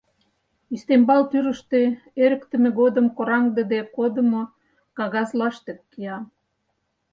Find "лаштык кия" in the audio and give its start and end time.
5.39-6.17